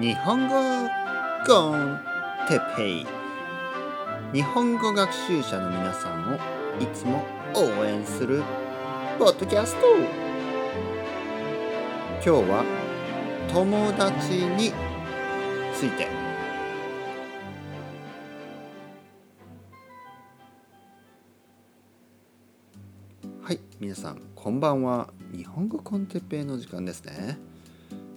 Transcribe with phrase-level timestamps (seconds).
[0.00, 0.54] 日本語
[1.46, 2.00] コン
[2.48, 3.06] テペイ。
[4.32, 6.36] 日本語学習者の皆さんを
[6.80, 7.22] いつも
[7.54, 8.42] 応援する
[9.18, 9.80] ポッドキャスト。
[12.14, 12.64] 今日は
[13.52, 14.72] 友達に
[15.74, 16.08] ついて。
[23.42, 25.10] はい皆さんこんばんは。
[25.30, 27.49] 日本語コンテペイの時間ですね。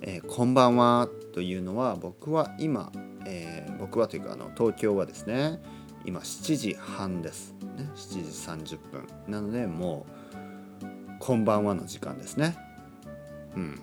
[0.05, 2.91] えー、こんばんはというのは僕は今、
[3.25, 5.61] えー、僕はというかあの東京はですね
[6.03, 9.07] 今7時半です、ね、7時30分。
[9.29, 10.05] なのでも
[10.81, 10.85] う
[11.21, 12.57] こんばんはの時間ですね。
[13.55, 13.79] うん。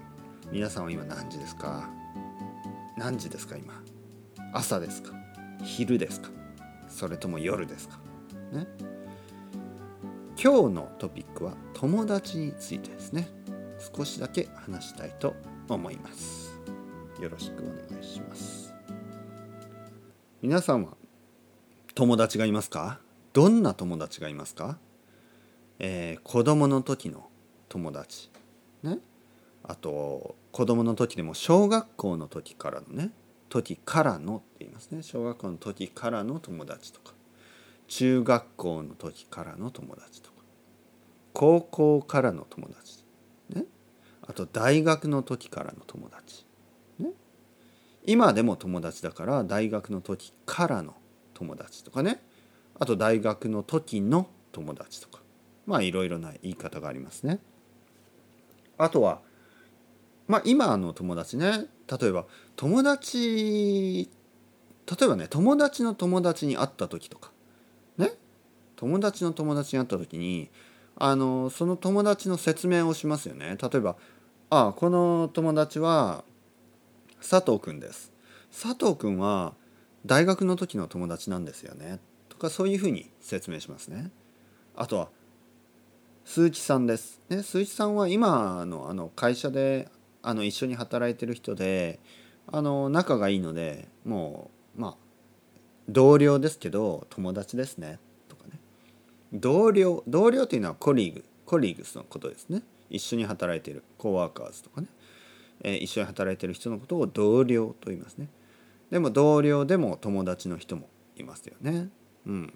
[0.53, 1.89] 皆さんは今何時ですか？
[2.99, 3.73] 何時ですか今？
[4.53, 5.15] 朝ですか？
[5.65, 6.29] 昼ですか？
[6.91, 7.99] それとも夜ですか？
[8.53, 8.67] ね。
[10.37, 13.27] 今日のトピックは友達についてですね。
[13.81, 15.35] 少しだけ話したいと
[15.69, 16.61] 思います。
[17.19, 18.75] よろしくお願いします。
[20.43, 20.97] 皆さんは
[21.95, 23.01] 友達がいますか？
[23.33, 24.79] どんな友達がいますか、
[25.79, 27.29] えー、子供の時の
[27.69, 28.31] 友達。
[28.83, 28.99] ね？
[29.63, 33.13] あと子供の時でも小学校の時からのね
[33.49, 35.03] 時からのって言いますね。
[35.03, 37.15] 小学校の時からの友達とか。
[37.89, 40.37] 中学校の時からの友達とか。
[41.33, 43.00] 高校からの友達
[44.31, 46.47] あと大学の時からの友達、
[47.01, 47.11] ね、
[48.07, 50.95] 今でも友達だから大学の時からの
[51.35, 52.23] 友達とかね。
[52.79, 55.21] あと大学の時の友達とか。
[55.67, 57.41] まあいろいろな言い方がありますね。
[58.79, 59.21] あとは
[60.29, 61.67] まあ今の友達ね。
[62.01, 64.09] 例えば友達
[64.87, 67.33] 例えばね友達の友達に会った時とか。
[67.99, 68.13] ね。
[68.77, 70.51] 友達の友達に会った時に
[71.03, 73.57] あのその友達の説明をしますよね。
[73.61, 73.97] 例えば
[74.51, 76.25] あこの友達は
[77.21, 78.13] 佐藤くんです。
[78.51, 79.55] 佐藤くんは
[80.05, 82.01] 大学の時の友達なんですよね。
[82.29, 84.11] とかそういうふうに説明しますね。
[84.75, 85.09] あとは
[86.25, 89.89] 鈴木さんです、ね、鈴木さんは今のあの会社で
[90.23, 92.01] あの一緒に働いてる人で
[92.49, 94.95] あの仲がいいのでもうまあ
[95.89, 98.01] 同僚ですけど友達ですね。
[98.29, 98.59] とかね。
[99.33, 102.63] 同僚同僚というのはコリーグコリーグスのことですね。
[102.91, 104.89] 一緒に働いているコワーカーズとかね、
[105.63, 108.29] えー、一緒に働いている人のことを同僚と言いますね。
[108.91, 111.89] でも同僚でも友達の人もいますよね。
[112.27, 112.53] うん。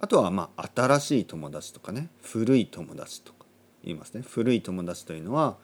[0.00, 2.08] あとはまあ新しい友達とかね。
[2.22, 3.44] 古い友達とか
[3.84, 4.22] 言いますね。
[4.26, 5.58] 古い友達というのは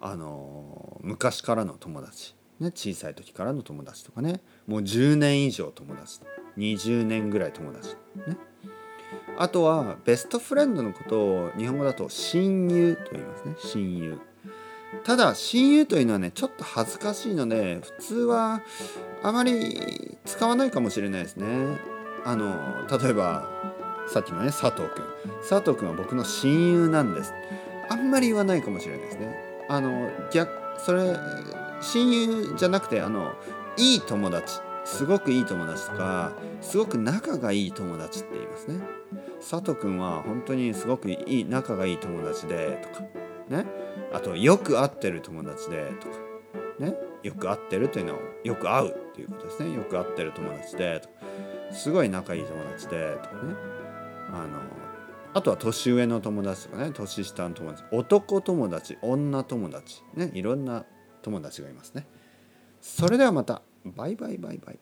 [0.00, 4.40] あのー、昔からの友達、ね、小さい時からの友達とかね。
[4.66, 6.20] もう10年以上友達
[6.56, 8.36] 20年ぐらい友達ね。
[9.40, 13.54] あとはベストフレンドのことを日本語だと親友と言いますね。
[13.56, 14.18] 親友。
[15.04, 18.62] ただ親友というのはねちょっと恥ずかしいので普通は
[19.22, 21.46] あまり使わないかもしれないですね。
[22.24, 22.56] あの
[22.98, 23.48] 例えば
[24.08, 25.04] さっきのね佐藤君
[25.48, 27.32] 佐藤君は僕の親友なんです。
[27.88, 29.36] あんまり言わないかもしれないですね。
[29.68, 30.50] あの逆
[30.80, 31.16] それ
[31.80, 33.34] 親友じゃなくてあの
[33.76, 34.54] いい友達。
[34.84, 36.32] すごくいい友達とか
[36.62, 38.80] すごく仲がいい友達って言いますね。
[39.48, 43.00] 佐藤君は本当にすごくいい仲がいい友達でとか
[43.48, 43.64] ね。
[44.12, 46.16] あとよく会ってる友達でとか
[46.78, 46.94] ね。
[47.22, 49.74] よく会ってるというのはよく会うっていうことですね。
[49.74, 51.14] よく会ってる友達でとか。
[51.72, 53.54] すごい仲いい友達でとかね。
[54.34, 54.60] あの
[55.32, 56.90] あとは年上の友達とかね。
[56.92, 57.84] 年下の友達。
[57.90, 60.30] 男友達女友達ね。
[60.34, 60.84] いろんな
[61.22, 62.06] 友達がいますね。
[62.82, 63.62] それではまた。
[63.86, 64.78] バイバイバイバイ。